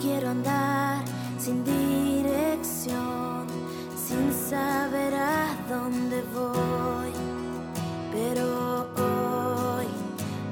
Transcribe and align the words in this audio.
quiero 0.00 0.30
andar 0.30 1.04
sin 1.38 1.64
dirección, 1.64 3.46
sin 3.96 4.32
saber 4.32 5.14
a 5.14 5.56
dónde 5.68 6.22
voy. 6.34 7.12
Pero 8.12 8.88
hoy 8.96 9.86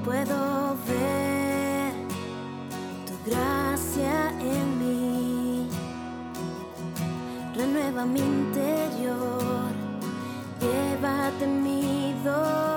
puedo 0.05 0.77
ver 0.87 1.93
tu 3.07 3.31
gracia 3.31 4.31
en 4.41 4.79
mí. 4.79 5.69
Renueva 7.55 8.05
mi 8.05 8.21
interior, 8.21 9.73
llévate 10.61 11.47
mi 11.47 12.15
dolor. 12.25 12.74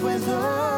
Puedo 0.00 0.77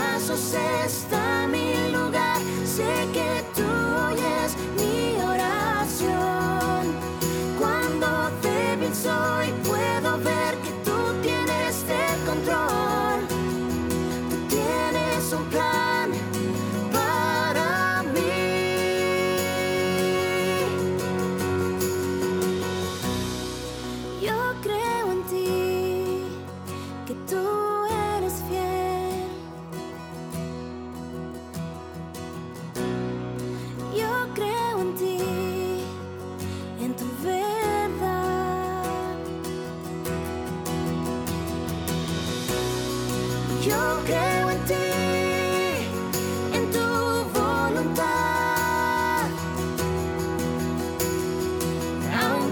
está 0.33 1.45
mi 1.47 1.89
lugar. 1.91 2.39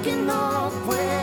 Aunque 0.10 0.24
no 0.24 0.72
pueda 0.86 1.19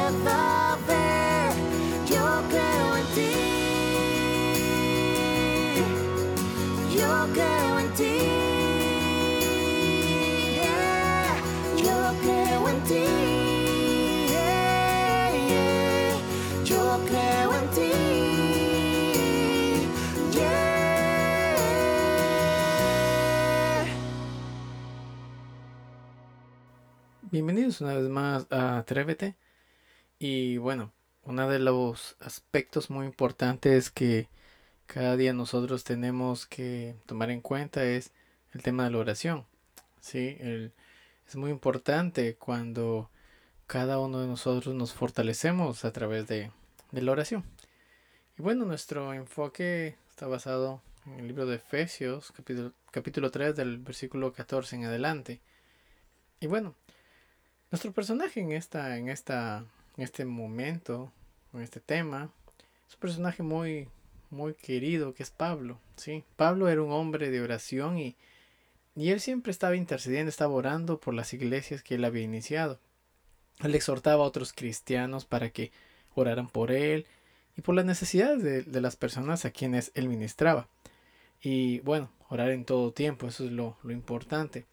Bienvenidos 27.36 27.82
una 27.82 27.92
vez 27.92 28.08
más 28.08 28.46
a 28.50 28.78
Atrévete. 28.78 29.36
Y 30.18 30.56
bueno, 30.56 30.94
uno 31.22 31.46
de 31.50 31.58
los 31.58 32.16
aspectos 32.18 32.88
muy 32.88 33.04
importantes 33.04 33.90
que 33.90 34.30
cada 34.86 35.18
día 35.18 35.34
nosotros 35.34 35.84
tenemos 35.84 36.46
que 36.46 36.94
tomar 37.04 37.30
en 37.30 37.42
cuenta 37.42 37.84
es 37.84 38.10
el 38.54 38.62
tema 38.62 38.84
de 38.84 38.90
la 38.92 38.96
oración. 39.00 39.44
Sí, 40.00 40.38
es 40.40 41.36
muy 41.36 41.50
importante 41.50 42.36
cuando 42.36 43.10
cada 43.66 43.98
uno 43.98 44.20
de 44.20 44.28
nosotros 44.28 44.74
nos 44.74 44.94
fortalecemos 44.94 45.84
a 45.84 45.92
través 45.92 46.26
de, 46.28 46.50
de 46.90 47.02
la 47.02 47.12
oración. 47.12 47.44
Y 48.38 48.42
bueno, 48.42 48.64
nuestro 48.64 49.12
enfoque 49.12 49.98
está 50.08 50.26
basado 50.26 50.80
en 51.04 51.20
el 51.20 51.26
libro 51.28 51.44
de 51.44 51.56
Efesios, 51.56 52.32
capítulo, 52.32 52.72
capítulo 52.90 53.30
3, 53.30 53.54
del 53.54 53.76
versículo 53.76 54.32
14 54.32 54.76
en 54.76 54.84
adelante. 54.86 55.42
Y 56.40 56.46
bueno, 56.46 56.74
Nuestro 57.70 57.90
personaje 57.92 58.40
en 58.40 58.52
esta, 58.52 58.96
en 58.96 59.08
esta, 59.08 59.64
en 59.96 60.04
este 60.04 60.24
momento, 60.24 61.12
en 61.52 61.62
este 61.62 61.80
tema, 61.80 62.30
es 62.88 62.94
un 62.94 63.00
personaje 63.00 63.42
muy, 63.42 63.88
muy 64.30 64.54
querido 64.54 65.14
que 65.14 65.24
es 65.24 65.30
Pablo. 65.30 65.80
Sí, 65.96 66.22
Pablo 66.36 66.68
era 66.68 66.82
un 66.82 66.92
hombre 66.92 67.30
de 67.30 67.40
oración 67.40 67.98
y, 67.98 68.14
y 68.94 69.10
él 69.10 69.20
siempre 69.20 69.50
estaba 69.50 69.74
intercediendo, 69.74 70.28
estaba 70.28 70.54
orando 70.54 71.00
por 71.00 71.12
las 71.12 71.34
iglesias 71.34 71.82
que 71.82 71.96
él 71.96 72.04
había 72.04 72.22
iniciado. 72.22 72.78
Él 73.58 73.74
exhortaba 73.74 74.22
a 74.22 74.28
otros 74.28 74.52
cristianos 74.52 75.24
para 75.24 75.50
que 75.50 75.72
oraran 76.14 76.48
por 76.48 76.70
él 76.70 77.06
y 77.56 77.62
por 77.62 77.74
las 77.74 77.84
necesidades 77.84 78.44
de, 78.44 78.62
de 78.62 78.80
las 78.80 78.94
personas 78.94 79.44
a 79.44 79.50
quienes 79.50 79.90
él 79.94 80.08
ministraba. 80.08 80.68
Y 81.42 81.80
bueno, 81.80 82.10
orar 82.28 82.50
en 82.50 82.64
todo 82.64 82.92
tiempo, 82.92 83.26
eso 83.26 83.44
es 83.44 83.50
lo, 83.50 83.76
lo 83.82 83.92
importante. 83.92 84.66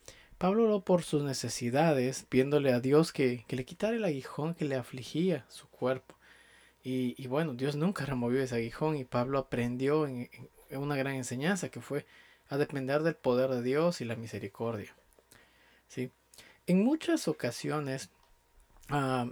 Pablo 0.44 0.66
oró 0.66 0.82
por 0.82 1.04
sus 1.04 1.24
necesidades, 1.24 2.26
pidiéndole 2.28 2.74
a 2.74 2.82
Dios 2.82 3.14
que, 3.14 3.46
que, 3.48 3.56
le 3.56 3.64
quitara 3.64 3.96
el 3.96 4.04
aguijón 4.04 4.56
que 4.56 4.66
le 4.66 4.76
afligía 4.76 5.46
su 5.48 5.70
cuerpo. 5.70 6.16
Y, 6.84 7.28
bueno, 7.28 7.54
Dios 7.54 7.78
nunca 7.78 8.06
removió 8.06 8.44
ese 8.44 8.56
aguijón 8.56 8.98
y 8.98 9.06
Pablo 9.06 9.40
aprendió 9.40 10.06
en, 10.06 10.30
una 10.72 10.98
gran 10.98 11.16
enseñanza 11.16 11.70
que 11.70 11.80
fue 11.80 12.06
a 12.50 12.58
depender 12.58 13.04
del 13.04 13.16
poder 13.16 13.52
de 13.52 13.62
Dios 13.62 14.02
y 14.02 14.04
la 14.04 14.18
misericordia. 14.18 14.94
¿Sí? 15.88 16.12
En 16.68 16.84
muchas 16.84 17.30
ocasiones 17.30 18.10
uh, 18.92 19.32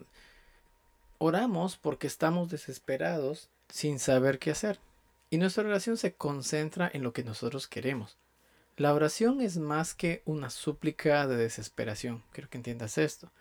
oramos 1.17 1.75
porque 1.75 2.07
estamos 2.07 2.49
desesperados 2.49 3.49
sin 3.67 3.99
saber 3.99 4.39
qué 4.39 4.51
hacer. 4.51 4.79
Y 5.29 5.39
nuestra 5.39 5.65
oración 5.65 5.97
se 5.97 6.13
concentra 6.13 6.89
en 6.93 7.03
lo 7.03 7.11
que 7.11 7.25
nosotros 7.25 7.67
queremos. 7.67 8.17
La 8.81 8.95
oración 8.95 9.41
es 9.41 9.59
más 9.59 9.93
que 9.93 10.23
una 10.25 10.49
súplica 10.49 11.27
de 11.27 11.35
desesperación. 11.35 12.23
Quiero 12.31 12.49
que 12.49 12.57
entiendas 12.57 12.97
esto. 12.97 13.31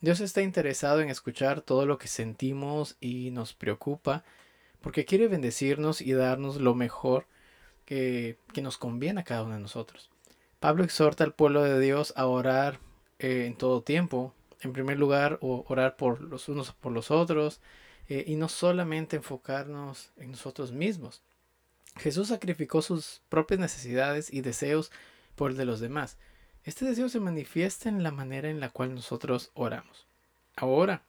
Dios 0.00 0.18
está 0.18 0.42
interesado 0.42 1.00
en 1.00 1.08
escuchar 1.08 1.60
todo 1.60 1.86
lo 1.86 1.98
que 1.98 2.08
sentimos 2.08 2.96
y 3.00 3.30
nos 3.30 3.54
preocupa 3.54 4.24
porque 4.80 5.04
quiere 5.04 5.28
bendecirnos 5.28 6.00
y 6.00 6.14
darnos 6.14 6.56
lo 6.56 6.74
mejor 6.74 7.28
que, 7.84 8.38
que 8.52 8.60
nos 8.60 8.76
conviene 8.76 9.20
a 9.20 9.24
cada 9.24 9.44
uno 9.44 9.54
de 9.54 9.60
nosotros. 9.60 10.10
Pablo 10.58 10.82
exhorta 10.82 11.22
al 11.22 11.32
pueblo 11.32 11.62
de 11.62 11.78
Dios 11.78 12.12
a 12.16 12.26
orar 12.26 12.80
eh, 13.20 13.44
en 13.46 13.54
todo 13.54 13.82
tiempo. 13.82 14.34
En 14.62 14.72
primer 14.72 14.98
lugar, 14.98 15.38
orar 15.42 15.94
por 15.94 16.20
los 16.22 16.48
unos 16.48 16.72
por 16.72 16.90
los 16.90 17.12
otros 17.12 17.60
eh, 18.08 18.24
y 18.26 18.34
no 18.34 18.48
solamente 18.48 19.14
enfocarnos 19.14 20.10
en 20.16 20.32
nosotros 20.32 20.72
mismos. 20.72 21.22
Jesús 21.96 22.28
sacrificó 22.28 22.82
sus 22.82 23.22
propias 23.28 23.60
necesidades 23.60 24.32
y 24.32 24.40
deseos 24.40 24.90
por 25.34 25.50
el 25.50 25.56
de 25.56 25.64
los 25.64 25.80
demás. 25.80 26.16
Este 26.64 26.84
deseo 26.84 27.08
se 27.08 27.20
manifiesta 27.20 27.88
en 27.88 28.02
la 28.02 28.12
manera 28.12 28.48
en 28.48 28.60
la 28.60 28.70
cual 28.70 28.94
nosotros 28.94 29.50
oramos. 29.54 30.06
Ahora, 30.56 31.02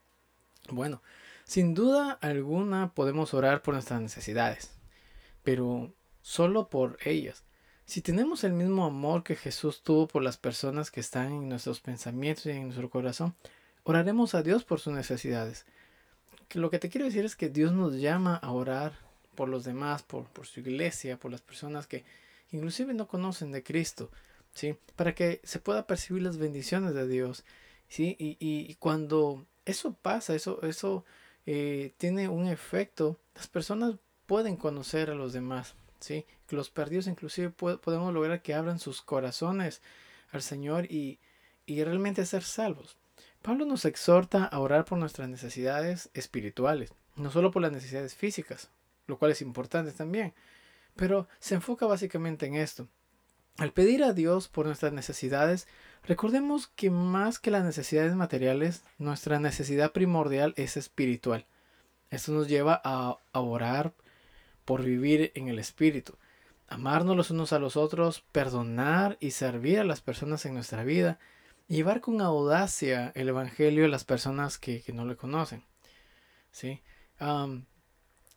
bueno, 0.69 1.01
sin 1.45 1.73
duda 1.73 2.17
alguna 2.21 2.93
podemos 2.93 3.33
orar 3.33 3.61
por 3.61 3.73
nuestras 3.73 4.01
necesidades, 4.01 4.71
pero 5.43 5.93
solo 6.21 6.69
por 6.69 6.97
ellas. 7.03 7.43
Si 7.85 8.01
tenemos 8.01 8.43
el 8.43 8.53
mismo 8.53 8.85
amor 8.85 9.23
que 9.23 9.35
Jesús 9.35 9.83
tuvo 9.83 10.07
por 10.07 10.23
las 10.23 10.37
personas 10.37 10.89
que 10.89 11.01
están 11.01 11.33
en 11.33 11.49
nuestros 11.49 11.81
pensamientos 11.81 12.45
y 12.45 12.51
en 12.51 12.63
nuestro 12.63 12.89
corazón, 12.89 13.35
oraremos 13.83 14.33
a 14.35 14.41
Dios 14.41 14.63
por 14.63 14.79
sus 14.79 14.93
necesidades. 14.93 15.65
Lo 16.53 16.69
que 16.69 16.79
te 16.79 16.89
quiero 16.89 17.05
decir 17.05 17.25
es 17.25 17.35
que 17.35 17.49
Dios 17.49 17.73
nos 17.73 17.95
llama 17.95 18.37
a 18.37 18.51
orar 18.51 18.93
por 19.35 19.49
los 19.49 19.63
demás, 19.63 20.03
por, 20.03 20.25
por 20.25 20.45
su 20.45 20.59
iglesia, 20.59 21.17
por 21.17 21.31
las 21.31 21.41
personas 21.41 21.87
que 21.87 22.03
inclusive 22.51 22.93
no 22.93 23.07
conocen 23.07 23.51
de 23.51 23.63
Cristo, 23.63 24.11
¿sí? 24.53 24.75
Para 24.95 25.15
que 25.15 25.41
se 25.43 25.59
pueda 25.59 25.87
percibir 25.87 26.21
las 26.23 26.37
bendiciones 26.37 26.93
de 26.93 27.07
Dios, 27.07 27.43
¿sí? 27.87 28.15
Y, 28.19 28.37
y 28.39 28.75
cuando 28.75 29.45
eso 29.65 29.93
pasa, 29.93 30.35
eso, 30.35 30.61
eso 30.63 31.05
eh, 31.45 31.93
tiene 31.97 32.29
un 32.29 32.47
efecto, 32.47 33.19
las 33.35 33.47
personas 33.47 33.95
pueden 34.25 34.55
conocer 34.55 35.09
a 35.09 35.15
los 35.15 35.33
demás, 35.33 35.75
¿sí? 35.99 36.25
Los 36.49 36.69
perdidos 36.69 37.07
inclusive 37.07 37.49
podemos 37.49 38.13
lograr 38.13 38.41
que 38.41 38.53
abran 38.53 38.79
sus 38.79 39.01
corazones 39.01 39.81
al 40.31 40.41
Señor 40.41 40.85
y, 40.85 41.19
y 41.65 41.83
realmente 41.83 42.25
ser 42.25 42.43
salvos. 42.43 42.97
Pablo 43.41 43.65
nos 43.65 43.85
exhorta 43.85 44.45
a 44.45 44.59
orar 44.59 44.85
por 44.85 44.97
nuestras 44.97 45.27
necesidades 45.27 46.09
espirituales, 46.13 46.93
no 47.15 47.31
solo 47.31 47.51
por 47.51 47.61
las 47.61 47.71
necesidades 47.71 48.15
físicas, 48.15 48.69
lo 49.07 49.17
cual 49.17 49.31
es 49.31 49.41
importante 49.41 49.91
también. 49.91 50.33
Pero 50.95 51.27
se 51.39 51.55
enfoca 51.55 51.85
básicamente 51.85 52.45
en 52.45 52.55
esto. 52.55 52.87
Al 53.57 53.71
pedir 53.71 54.03
a 54.03 54.13
Dios 54.13 54.47
por 54.47 54.65
nuestras 54.65 54.93
necesidades, 54.93 55.67
recordemos 56.03 56.67
que 56.67 56.89
más 56.89 57.39
que 57.39 57.51
las 57.51 57.63
necesidades 57.63 58.15
materiales, 58.15 58.83
nuestra 58.97 59.39
necesidad 59.39 59.91
primordial 59.91 60.53
es 60.57 60.75
espiritual. 60.75 61.45
Esto 62.09 62.31
nos 62.31 62.47
lleva 62.47 62.81
a, 62.83 63.17
a 63.31 63.39
orar 63.39 63.93
por 64.65 64.83
vivir 64.83 65.31
en 65.35 65.49
el 65.49 65.59
espíritu, 65.59 66.17
amarnos 66.67 67.15
los 67.15 67.31
unos 67.31 67.53
a 67.53 67.59
los 67.59 67.77
otros, 67.77 68.21
perdonar 68.31 69.17
y 69.19 69.31
servir 69.31 69.79
a 69.79 69.83
las 69.83 70.01
personas 70.01 70.45
en 70.45 70.53
nuestra 70.55 70.83
vida, 70.83 71.19
y 71.67 71.75
llevar 71.75 72.01
con 72.01 72.21
audacia 72.21 73.11
el 73.15 73.29
evangelio 73.29 73.85
a 73.85 73.89
las 73.89 74.03
personas 74.03 74.57
que, 74.57 74.81
que 74.81 74.93
no 74.93 75.05
le 75.05 75.15
conocen. 75.15 75.63
¿Sí? 76.51 76.81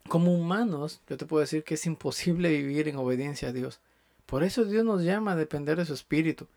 Como 0.06 0.34
humanos, 0.34 1.00
yo 1.08 1.16
te 1.16 1.26
puedo 1.26 1.40
decir 1.40 1.64
que 1.64 1.74
es 1.74 1.86
imposible 1.86 2.50
vivir 2.50 2.88
en 2.88 2.96
obediencia 2.96 3.48
a 3.48 3.52
Dios. 3.52 3.80
Por 4.26 4.42
eso 4.42 4.64
Dios 4.64 4.84
nos 4.84 5.02
llama 5.02 5.32
a 5.32 5.36
depender 5.36 5.78
de 5.78 5.86
su 5.86 5.94
Espíritu. 5.94 6.48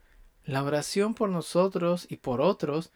La 0.44 0.64
oración 0.64 1.14
por 1.14 1.28
nosotros 1.28 2.06
y 2.08 2.16
por 2.16 2.40
otros 2.40 2.90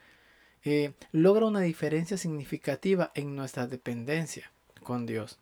eh, 0.65 0.93
logra 1.13 1.47
una 1.47 1.61
diferencia 1.61 2.17
significativa 2.17 3.13
en 3.15 3.37
nuestra 3.37 3.67
dependencia 3.67 4.51
con 4.83 5.07
Dios. 5.07 5.39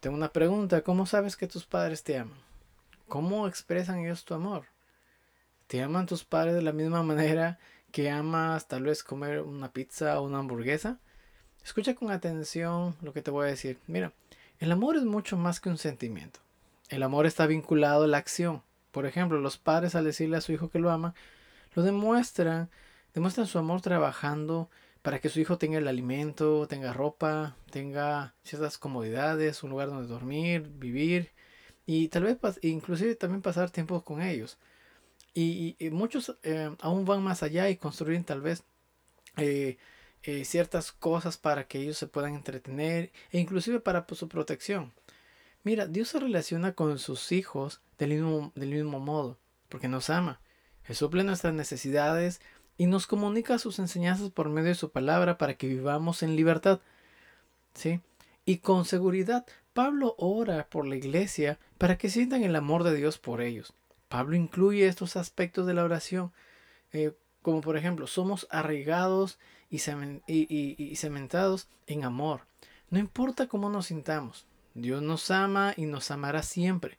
Tengo 0.00 0.16
una 0.16 0.32
pregunta, 0.32 0.82
¿cómo 0.82 1.06
sabes 1.06 1.36
que 1.36 1.46
tus 1.46 1.66
padres 1.66 2.02
te 2.02 2.18
aman? 2.18 2.38
¿Cómo 3.08 3.46
expresan 3.46 4.00
ellos 4.00 4.24
tu 4.24 4.34
amor? 4.34 4.66
¿Te 5.66 5.82
aman 5.82 6.06
tus 6.06 6.24
padres 6.24 6.54
de 6.54 6.62
la 6.62 6.72
misma 6.72 7.02
manera 7.02 7.58
que 7.92 8.10
amas 8.10 8.66
tal 8.66 8.84
vez 8.84 9.02
comer 9.04 9.42
una 9.42 9.72
pizza 9.72 10.18
o 10.20 10.24
una 10.24 10.38
hamburguesa? 10.38 10.98
Escucha 11.64 11.94
con 11.94 12.10
atención 12.10 12.96
lo 13.02 13.12
que 13.12 13.22
te 13.22 13.30
voy 13.30 13.46
a 13.46 13.50
decir. 13.50 13.78
Mira, 13.86 14.12
el 14.58 14.72
amor 14.72 14.96
es 14.96 15.04
mucho 15.04 15.36
más 15.36 15.60
que 15.60 15.68
un 15.68 15.78
sentimiento. 15.78 16.40
El 16.88 17.02
amor 17.02 17.26
está 17.26 17.46
vinculado 17.46 18.04
a 18.04 18.08
la 18.08 18.18
acción. 18.18 18.62
Por 18.90 19.06
ejemplo, 19.06 19.40
los 19.40 19.58
padres 19.58 19.94
al 19.94 20.04
decirle 20.04 20.36
a 20.36 20.40
su 20.40 20.52
hijo 20.52 20.70
que 20.70 20.80
lo 20.80 20.90
ama, 20.90 21.14
lo 21.74 21.82
demuestran, 21.82 22.68
demuestran 23.14 23.46
su 23.46 23.58
amor 23.58 23.80
trabajando 23.80 24.68
para 25.02 25.18
que 25.18 25.28
su 25.28 25.40
hijo 25.40 25.56
tenga 25.56 25.78
el 25.78 25.88
alimento, 25.88 26.66
tenga 26.66 26.92
ropa, 26.92 27.56
tenga 27.70 28.34
ciertas 28.44 28.76
comodidades, 28.76 29.62
un 29.62 29.70
lugar 29.70 29.88
donde 29.88 30.08
dormir, 30.08 30.68
vivir 30.78 31.30
y 31.86 32.08
tal 32.08 32.24
vez 32.24 32.38
inclusive 32.62 33.14
también 33.14 33.42
pasar 33.42 33.70
tiempo 33.70 34.02
con 34.02 34.22
ellos. 34.22 34.58
Y, 35.32 35.76
y, 35.78 35.90
muchos 35.90 36.36
eh, 36.42 36.74
aún 36.80 37.04
van 37.04 37.22
más 37.22 37.42
allá 37.42 37.70
y 37.70 37.76
construyen 37.76 38.24
tal 38.24 38.40
vez 38.40 38.64
eh, 39.36 39.78
eh, 40.22 40.44
ciertas 40.44 40.92
cosas 40.92 41.36
para 41.36 41.66
que 41.66 41.78
ellos 41.80 41.98
se 41.98 42.06
puedan 42.06 42.34
entretener 42.34 43.12
e 43.30 43.38
inclusive 43.38 43.80
para 43.80 44.06
pues, 44.06 44.18
su 44.18 44.28
protección. 44.28 44.92
Mira, 45.62 45.86
Dios 45.86 46.08
se 46.08 46.20
relaciona 46.20 46.74
con 46.74 46.98
sus 46.98 47.32
hijos 47.32 47.80
del 47.98 48.10
mismo, 48.10 48.52
del 48.54 48.70
mismo 48.70 48.98
modo, 49.00 49.38
porque 49.68 49.88
nos 49.88 50.10
ama. 50.10 50.40
Él 50.84 50.96
suple 50.96 51.24
nuestras 51.24 51.54
necesidades 51.54 52.40
y 52.76 52.86
nos 52.86 53.06
comunica 53.06 53.58
sus 53.58 53.78
enseñanzas 53.78 54.30
por 54.30 54.48
medio 54.48 54.68
de 54.68 54.74
su 54.74 54.90
palabra 54.90 55.36
para 55.36 55.54
que 55.54 55.68
vivamos 55.68 56.22
en 56.22 56.36
libertad. 56.36 56.80
¿Sí? 57.74 58.00
Y 58.44 58.58
con 58.58 58.84
seguridad, 58.84 59.46
Pablo 59.74 60.14
ora 60.18 60.68
por 60.68 60.86
la 60.86 60.96
iglesia 60.96 61.58
para 61.78 61.98
que 61.98 62.10
sientan 62.10 62.42
el 62.42 62.56
amor 62.56 62.82
de 62.84 62.94
Dios 62.94 63.18
por 63.18 63.40
ellos. 63.42 63.74
Pablo 64.08 64.34
incluye 64.34 64.86
estos 64.86 65.16
aspectos 65.16 65.66
de 65.66 65.74
la 65.74 65.84
oración, 65.84 66.32
eh, 66.92 67.12
como 67.42 67.60
por 67.60 67.76
ejemplo, 67.76 68.06
somos 68.06 68.46
arraigados 68.50 69.38
y, 69.70 70.96
cementados 70.96 71.68
en 71.86 72.04
amor. 72.04 72.42
No 72.90 72.98
importa 72.98 73.46
cómo 73.46 73.70
nos 73.70 73.86
sintamos, 73.86 74.46
Dios 74.74 75.02
nos 75.02 75.30
ama 75.30 75.74
y 75.76 75.86
nos 75.86 76.10
amará 76.10 76.42
siempre. 76.42 76.98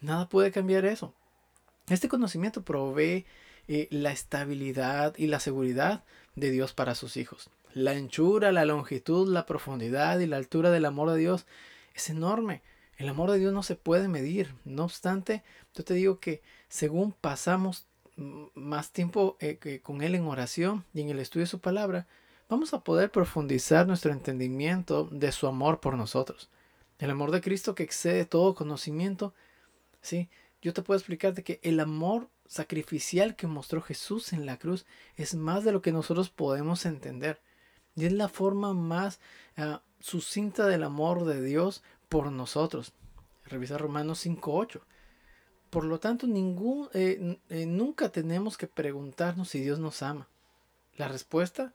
Nada 0.00 0.28
puede 0.28 0.52
cambiar 0.52 0.84
eso. 0.84 1.14
Este 1.88 2.08
conocimiento 2.08 2.62
provee 2.62 3.26
eh, 3.68 3.88
la 3.90 4.12
estabilidad 4.12 5.14
y 5.16 5.26
la 5.26 5.40
seguridad 5.40 6.04
de 6.36 6.50
Dios 6.50 6.72
para 6.72 6.94
sus 6.94 7.16
hijos. 7.16 7.50
La 7.72 7.92
anchura, 7.92 8.52
la 8.52 8.64
longitud, 8.64 9.28
la 9.28 9.46
profundidad 9.46 10.18
y 10.18 10.26
la 10.26 10.36
altura 10.36 10.70
del 10.70 10.84
amor 10.84 11.10
de 11.10 11.18
Dios 11.18 11.46
es 11.94 12.10
enorme. 12.10 12.62
El 12.96 13.08
amor 13.08 13.30
de 13.30 13.38
Dios 13.38 13.52
no 13.52 13.62
se 13.62 13.76
puede 13.76 14.08
medir. 14.08 14.54
No 14.64 14.84
obstante, 14.84 15.42
yo 15.74 15.84
te 15.84 15.94
digo 15.94 16.20
que 16.20 16.42
según 16.68 17.12
pasamos 17.12 17.86
más 18.54 18.92
tiempo 18.92 19.36
eh, 19.40 19.80
con 19.82 20.02
Él 20.02 20.14
en 20.14 20.26
oración 20.26 20.84
y 20.94 21.00
en 21.00 21.08
el 21.10 21.18
estudio 21.18 21.44
de 21.44 21.50
su 21.50 21.60
palabra, 21.60 22.06
vamos 22.48 22.74
a 22.74 22.80
poder 22.80 23.10
profundizar 23.10 23.86
nuestro 23.86 24.12
entendimiento 24.12 25.08
de 25.10 25.32
su 25.32 25.46
amor 25.46 25.80
por 25.80 25.96
nosotros. 25.96 26.50
El 26.98 27.10
amor 27.10 27.30
de 27.30 27.40
Cristo 27.40 27.74
que 27.74 27.82
excede 27.82 28.26
todo 28.26 28.54
conocimiento. 28.54 29.34
Sí, 30.02 30.28
yo 30.60 30.74
te 30.74 30.82
puedo 30.82 30.98
explicar 30.98 31.34
de 31.34 31.42
que 31.42 31.60
el 31.62 31.80
amor 31.80 32.28
sacrificial 32.46 33.36
que 33.36 33.46
mostró 33.46 33.80
Jesús 33.80 34.32
en 34.32 34.44
la 34.44 34.58
cruz 34.58 34.84
es 35.16 35.34
más 35.34 35.64
de 35.64 35.72
lo 35.72 35.80
que 35.80 35.92
nosotros 35.92 36.30
podemos 36.30 36.84
entender. 36.84 37.40
Y 37.94 38.04
es 38.04 38.12
la 38.12 38.28
forma 38.28 38.74
más 38.74 39.20
uh, 39.56 39.78
sucinta 40.00 40.66
del 40.66 40.82
amor 40.82 41.24
de 41.24 41.42
Dios 41.42 41.82
por 42.08 42.30
nosotros. 42.30 42.92
Revisa 43.44 43.78
Romanos 43.78 44.26
5.8. 44.26 44.80
Por 45.70 45.84
lo 45.84 46.00
tanto, 46.00 46.26
ningún, 46.26 46.88
eh, 46.92 47.38
eh, 47.48 47.66
nunca 47.66 48.10
tenemos 48.10 48.58
que 48.58 48.66
preguntarnos 48.66 49.48
si 49.48 49.60
Dios 49.60 49.78
nos 49.78 50.02
ama. 50.02 50.28
La 50.96 51.08
respuesta 51.08 51.72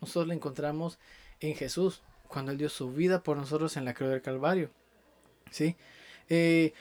nosotros 0.00 0.28
la 0.28 0.34
encontramos 0.34 0.98
en 1.40 1.54
Jesús, 1.54 2.02
cuando 2.28 2.52
Él 2.52 2.58
dio 2.58 2.68
su 2.68 2.92
vida 2.92 3.22
por 3.22 3.36
nosotros 3.36 3.76
en 3.76 3.84
la 3.84 3.94
cruz 3.94 4.10
del 4.10 4.22
Calvario. 4.22 4.70
¿Sí? 5.50 5.76
Eh, 6.28 6.72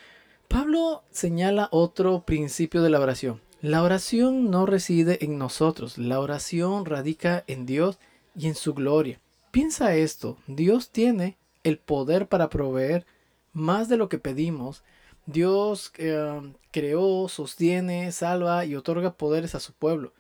Pablo 0.48 1.03
señala 1.12 1.69
otro 1.72 2.24
principio 2.25 2.81
de 2.81 2.89
la 2.89 3.00
oración. 3.00 3.41
La 3.62 3.81
oración 3.81 4.51
no 4.51 4.65
reside 4.65 5.24
en 5.24 5.38
nosotros, 5.38 5.98
la 5.98 6.19
oración 6.19 6.86
radica 6.86 7.45
en 7.48 7.65
Dios 7.65 7.98
y 8.36 8.48
en 8.48 8.55
su 8.55 8.74
gloria. 8.74 9.22
Piensa 9.51 9.95
esto, 9.95 10.38
Dios 10.48 10.89
tiene 10.89 11.38
el 11.63 11.77
poder 11.77 12.27
para 12.27 12.50
proveer 12.50 13.05
más 13.53 13.88
de 13.88 13.95
lo 13.95 14.10
que 14.10 14.17
pedimos. 14.17 14.83
Dios 15.25 15.91
eh, 15.97 16.53
creó, 16.71 17.27
sostiene, 17.29 18.11
salva 18.11 18.65
y 18.65 18.75
otorga 18.75 19.15
poderes 19.15 19.55
a 19.55 19.59
su 19.59 19.73
pueblo. 19.73 20.13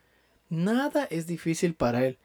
Nada 0.49 1.05
es 1.05 1.27
difícil 1.27 1.75
para 1.75 2.05
Él. 2.05 2.17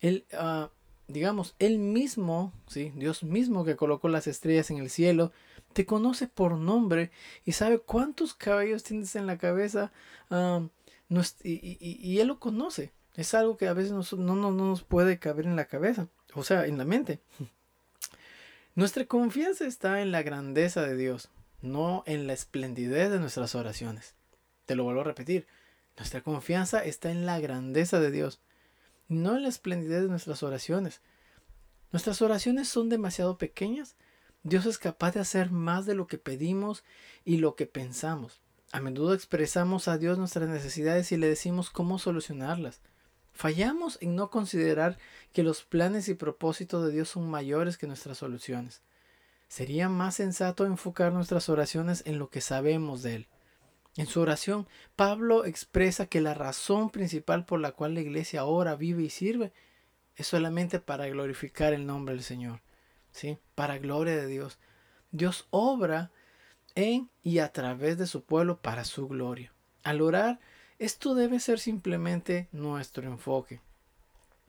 Él, 0.00 0.24
ah, 0.34 0.70
digamos, 1.08 1.54
Él 1.58 1.78
mismo, 1.78 2.52
¿sí? 2.66 2.92
Dios 2.96 3.22
mismo 3.22 3.64
que 3.64 3.76
colocó 3.76 4.08
las 4.08 4.26
estrellas 4.26 4.70
en 4.70 4.78
el 4.78 4.90
cielo, 4.90 5.32
te 5.72 5.86
conoce 5.86 6.26
por 6.26 6.56
nombre 6.56 7.10
y 7.44 7.52
sabe 7.52 7.78
cuántos 7.78 8.34
cabellos 8.34 8.82
tienes 8.82 9.14
en 9.16 9.26
la 9.26 9.38
cabeza 9.38 9.92
ah, 10.30 10.62
y, 11.42 12.18
Él 12.18 12.28
lo 12.28 12.38
conoce. 12.38 12.92
Es 13.14 13.34
algo 13.34 13.56
que 13.56 13.68
a 13.68 13.72
veces 13.72 13.92
no, 13.92 14.36
no 14.36 14.50
nos 14.50 14.82
puede 14.82 15.18
caber 15.18 15.46
en 15.46 15.56
la 15.56 15.66
cabeza, 15.66 16.08
o 16.34 16.44
sea, 16.44 16.66
en 16.66 16.76
la 16.76 16.84
mente. 16.84 17.20
Nuestra 18.74 19.06
confianza 19.06 19.66
está 19.66 20.02
en 20.02 20.12
la 20.12 20.22
grandeza 20.22 20.82
de 20.82 20.96
Dios, 20.96 21.30
no 21.60 22.02
en 22.06 22.26
la 22.26 22.32
esplendidez 22.32 23.10
de 23.10 23.18
nuestras 23.18 23.54
oraciones. 23.54 24.14
Te 24.66 24.74
lo 24.74 24.84
vuelvo 24.84 25.02
a 25.02 25.04
repetir. 25.04 25.46
Nuestra 25.96 26.20
confianza 26.20 26.84
está 26.84 27.10
en 27.10 27.24
la 27.24 27.40
grandeza 27.40 28.00
de 28.00 28.10
Dios, 28.10 28.40
no 29.08 29.36
en 29.36 29.42
la 29.42 29.48
esplendidez 29.48 30.02
de 30.02 30.08
nuestras 30.08 30.42
oraciones. 30.42 31.00
Nuestras 31.92 32.20
oraciones 32.20 32.68
son 32.68 32.88
demasiado 32.88 33.38
pequeñas. 33.38 33.96
Dios 34.42 34.66
es 34.66 34.78
capaz 34.78 35.12
de 35.12 35.20
hacer 35.20 35.50
más 35.50 35.86
de 35.86 35.94
lo 35.94 36.06
que 36.06 36.18
pedimos 36.18 36.84
y 37.24 37.38
lo 37.38 37.56
que 37.56 37.66
pensamos. 37.66 38.40
A 38.72 38.80
menudo 38.80 39.14
expresamos 39.14 39.88
a 39.88 39.96
Dios 39.96 40.18
nuestras 40.18 40.48
necesidades 40.48 41.10
y 41.12 41.16
le 41.16 41.28
decimos 41.28 41.70
cómo 41.70 41.98
solucionarlas. 41.98 42.80
Fallamos 43.32 43.98
en 44.00 44.16
no 44.16 44.30
considerar 44.30 44.98
que 45.32 45.42
los 45.42 45.62
planes 45.62 46.08
y 46.08 46.14
propósitos 46.14 46.84
de 46.84 46.92
Dios 46.92 47.10
son 47.10 47.30
mayores 47.30 47.78
que 47.78 47.86
nuestras 47.86 48.18
soluciones. 48.18 48.82
Sería 49.48 49.88
más 49.88 50.16
sensato 50.16 50.66
enfocar 50.66 51.12
nuestras 51.12 51.48
oraciones 51.48 52.02
en 52.06 52.18
lo 52.18 52.30
que 52.30 52.40
sabemos 52.40 53.02
de 53.02 53.14
Él. 53.14 53.28
En 53.96 54.06
su 54.06 54.20
oración, 54.20 54.68
Pablo 54.94 55.44
expresa 55.46 56.06
que 56.06 56.20
la 56.20 56.34
razón 56.34 56.90
principal 56.90 57.46
por 57.46 57.60
la 57.60 57.72
cual 57.72 57.94
la 57.94 58.00
iglesia 58.00 58.44
ora, 58.44 58.76
vive 58.76 59.04
y 59.04 59.10
sirve 59.10 59.52
es 60.16 60.26
solamente 60.26 60.80
para 60.80 61.06
glorificar 61.08 61.72
el 61.72 61.86
nombre 61.86 62.14
del 62.14 62.24
Señor, 62.24 62.60
¿sí? 63.10 63.38
Para 63.54 63.78
gloria 63.78 64.16
de 64.16 64.26
Dios. 64.26 64.58
Dios 65.12 65.46
obra 65.50 66.10
en 66.74 67.10
y 67.22 67.38
a 67.38 67.52
través 67.52 67.96
de 67.98 68.06
su 68.06 68.24
pueblo 68.24 68.60
para 68.60 68.84
su 68.84 69.08
gloria. 69.08 69.52
Al 69.82 70.00
orar, 70.00 70.40
esto 70.78 71.14
debe 71.14 71.40
ser 71.40 71.58
simplemente 71.58 72.48
nuestro 72.52 73.04
enfoque. 73.08 73.60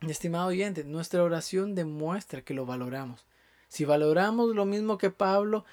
Estimado 0.01 0.48
oyente, 0.48 0.84
nuestra 0.84 1.24
oración 1.24 1.74
demuestra 1.74 2.42
que 2.42 2.54
lo 2.54 2.66
valoramos. 2.66 3.25
Si 3.68 3.86
valoramos 3.86 4.56
lo 4.56 4.66
mismo 4.66 4.98
que 4.98 5.10
Pablo, 5.10 5.66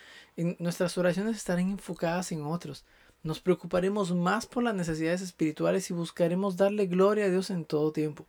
nuestras 0.59 0.99
oraciones 0.99 1.37
estarán 1.37 1.71
enfocadas 1.71 2.33
en 2.33 2.43
otros. 2.43 2.85
Nos 3.23 3.41
preocuparemos 3.41 4.15
más 4.15 4.47
por 4.47 4.63
las 4.63 4.75
necesidades 4.75 5.23
espirituales 5.23 5.91
y 5.91 5.95
buscaremos 5.95 6.57
darle 6.57 6.87
gloria 6.87 7.27
a 7.27 7.31
Dios 7.31 7.51
en 7.51 7.65
todo 7.65 7.93
tiempo. 7.93 8.27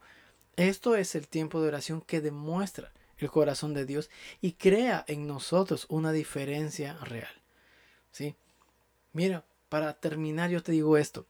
Esto 0.55 0.95
es 0.95 1.15
el 1.15 1.27
tiempo 1.27 1.62
de 1.62 1.67
oración 1.67 2.01
que 2.01 2.22
demuestra 2.22 2.91
el 3.17 3.29
corazón 3.29 3.74
de 3.74 3.86
Dios 3.86 4.10
y 4.41 4.53
crea 4.53 5.03
en 5.07 5.27
nosotros 5.27 5.86
una 5.89 6.12
diferencia 6.12 6.98
real. 7.01 7.41
¿Sí? 8.12 8.36
Mira, 9.12 9.43
para 9.69 9.93
terminar 9.93 10.50
yo 10.50 10.63
te 10.63 10.72
digo 10.72 10.98
esto. 10.98 11.25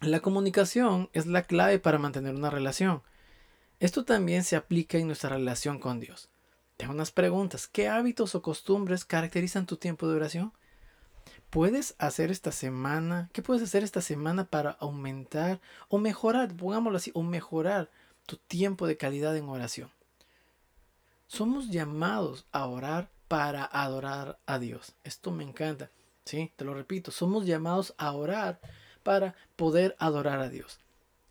La 0.00 0.20
comunicación 0.20 1.08
es 1.12 1.26
la 1.26 1.42
clave 1.42 1.78
para 1.78 1.98
mantener 1.98 2.34
una 2.34 2.50
relación. 2.50 3.02
Esto 3.80 4.04
también 4.04 4.44
se 4.44 4.56
aplica 4.56 4.98
en 4.98 5.06
nuestra 5.06 5.30
relación 5.30 5.78
con 5.78 6.00
Dios. 6.00 6.28
Tengo 6.78 6.94
unas 6.94 7.10
preguntas. 7.10 7.66
¿Qué 7.66 7.88
hábitos 7.88 8.34
o 8.34 8.40
costumbres 8.40 9.04
caracterizan 9.04 9.66
tu 9.66 9.76
tiempo 9.76 10.08
de 10.08 10.16
oración? 10.16 10.52
puedes 11.50 11.94
hacer 11.98 12.30
esta 12.30 12.52
semana? 12.52 13.30
¿Qué 13.32 13.42
puedes 13.42 13.62
hacer 13.62 13.82
esta 13.82 14.00
semana 14.00 14.44
para 14.44 14.70
aumentar 14.72 15.60
o 15.88 15.98
mejorar, 15.98 16.54
pongámoslo 16.54 16.98
así, 16.98 17.10
o 17.14 17.22
mejorar 17.22 17.90
tu 18.26 18.36
tiempo 18.36 18.86
de 18.86 18.96
calidad 18.96 19.36
en 19.36 19.48
oración? 19.48 19.90
Somos 21.26 21.68
llamados 21.68 22.46
a 22.52 22.66
orar 22.66 23.10
para 23.28 23.64
adorar 23.64 24.38
a 24.46 24.58
Dios. 24.58 24.94
Esto 25.04 25.30
me 25.30 25.44
encanta. 25.44 25.90
Sí, 26.24 26.52
te 26.56 26.64
lo 26.64 26.74
repito, 26.74 27.10
somos 27.10 27.46
llamados 27.46 27.94
a 27.98 28.12
orar 28.12 28.60
para 29.02 29.34
poder 29.56 29.96
adorar 29.98 30.40
a 30.40 30.48
Dios. 30.48 30.78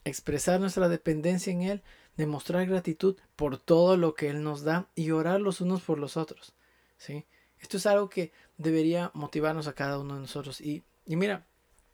Expresar 0.04 0.60
nuestra 0.60 0.90
dependencia 0.90 1.52
en 1.52 1.64
Él, 1.64 1.84
demostrar 2.18 2.66
gratitud 2.66 3.16
por 3.36 3.58
todo 3.58 3.96
lo 3.96 4.16
que 4.16 4.30
Él 4.30 4.44
nos 4.44 4.64
da 4.64 4.90
y 4.96 5.12
orar 5.12 5.40
los 5.40 5.62
unos 5.62 5.82
por 5.82 6.00
los 6.00 6.18
otros. 6.18 6.54
¿sí? 6.98 7.26
Esto 7.60 7.78
es 7.78 7.86
algo 7.86 8.10
que 8.10 8.32
debería 8.58 9.12
motivarnos 9.14 9.68
a 9.68 9.74
cada 9.74 10.00
uno 10.00 10.16
de 10.16 10.22
nosotros. 10.22 10.60
Y, 10.62 10.84
mira, 11.06 11.46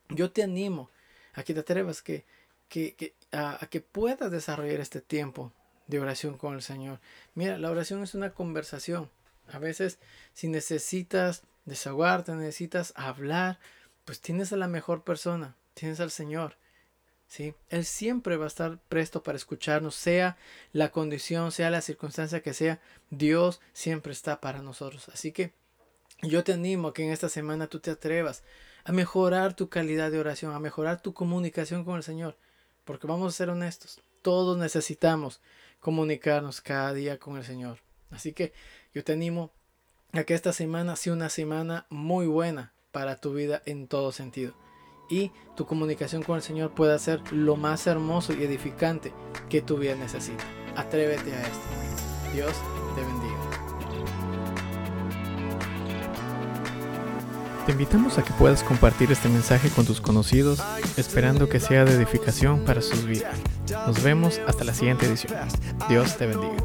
yo 0.09 0.31
te 0.31 0.43
animo 0.43 0.89
a 1.33 1.43
que 1.43 1.53
te 1.53 1.59
atrevas, 1.59 2.01
que, 2.01 2.25
que, 2.67 3.15
a, 3.31 3.67
que 3.69 3.81
puedas 3.81 4.31
desarrollar 4.31 4.79
este 4.79 5.01
tiempo 5.01 5.51
de 5.87 5.99
oración 5.99 6.37
con 6.37 6.53
el 6.53 6.61
Señor. 6.61 6.99
Mira, 7.35 7.57
la 7.57 7.69
oración 7.69 8.03
es 8.03 8.15
una 8.15 8.33
conversación. 8.33 9.09
A 9.51 9.59
veces, 9.59 9.99
si 10.33 10.47
necesitas 10.47 11.43
desahogarte, 11.65 12.33
necesitas 12.33 12.93
hablar, 12.95 13.59
pues 14.05 14.21
tienes 14.21 14.53
a 14.53 14.57
la 14.57 14.67
mejor 14.67 15.03
persona, 15.03 15.55
tienes 15.73 15.99
al 15.99 16.11
Señor. 16.11 16.57
¿Sí? 17.33 17.55
Él 17.69 17.83
siempre 17.83 18.37
va 18.37 18.45
a 18.45 18.47
estar 18.47 18.77
presto 18.89 19.23
para 19.23 19.37
escucharnos, 19.37 19.95
sea 19.95 20.37
la 20.71 20.91
condición, 20.91 21.51
sea 21.51 21.71
la 21.71 21.81
circunstancia 21.81 22.43
que 22.43 22.53
sea, 22.53 22.79
Dios 23.09 23.59
siempre 23.73 24.13
está 24.13 24.39
para 24.39 24.61
nosotros. 24.61 25.09
Así 25.09 25.31
que 25.31 25.51
yo 26.21 26.43
te 26.43 26.53
animo 26.53 26.89
a 26.89 26.93
que 26.93 27.03
en 27.03 27.11
esta 27.11 27.29
semana 27.29 27.65
tú 27.65 27.79
te 27.79 27.89
atrevas 27.89 28.43
a 28.83 28.91
mejorar 28.91 29.55
tu 29.55 29.67
calidad 29.67 30.11
de 30.11 30.19
oración, 30.19 30.53
a 30.53 30.59
mejorar 30.59 31.01
tu 31.01 31.15
comunicación 31.15 31.83
con 31.83 31.95
el 31.95 32.03
Señor, 32.03 32.37
porque 32.85 33.07
vamos 33.07 33.33
a 33.33 33.37
ser 33.37 33.49
honestos, 33.49 33.99
todos 34.21 34.55
necesitamos 34.59 35.41
comunicarnos 35.79 36.61
cada 36.61 36.93
día 36.93 37.17
con 37.17 37.37
el 37.37 37.43
Señor. 37.43 37.79
Así 38.11 38.33
que 38.33 38.53
yo 38.93 39.03
te 39.03 39.13
animo 39.13 39.51
a 40.11 40.23
que 40.23 40.35
esta 40.35 40.53
semana 40.53 40.95
sea 40.95 41.13
una 41.13 41.29
semana 41.29 41.87
muy 41.89 42.27
buena 42.27 42.73
para 42.91 43.15
tu 43.15 43.33
vida 43.33 43.63
en 43.65 43.87
todo 43.87 44.11
sentido 44.11 44.53
y 45.09 45.31
tu 45.55 45.65
comunicación 45.65 46.23
con 46.23 46.35
el 46.37 46.41
Señor 46.41 46.71
pueda 46.71 46.97
ser 46.99 47.21
lo 47.31 47.55
más 47.55 47.87
hermoso 47.87 48.33
y 48.33 48.43
edificante 48.43 49.13
que 49.49 49.61
tu 49.61 49.77
vida 49.77 49.95
necesita. 49.95 50.43
Atrévete 50.75 51.33
a 51.33 51.41
esto. 51.41 51.59
Dios 52.33 52.53
te 52.95 53.01
bendiga. 53.01 53.53
Te 57.65 57.71
invitamos 57.71 58.17
a 58.17 58.23
que 58.23 58.33
puedas 58.33 58.61
compartir 58.61 59.11
este 59.11 59.29
mensaje 59.29 59.69
con 59.69 59.85
tus 59.85 60.01
conocidos, 60.01 60.61
esperando 60.97 61.47
que 61.47 61.61
sea 61.61 61.85
de 61.85 61.93
edificación 61.93 62.65
para 62.65 62.81
sus 62.81 63.05
vidas. 63.05 63.37
Nos 63.87 64.03
vemos 64.03 64.41
hasta 64.47 64.65
la 64.65 64.73
siguiente 64.73 65.05
edición. 65.05 65.33
Dios 65.87 66.17
te 66.17 66.27
bendiga. 66.27 66.57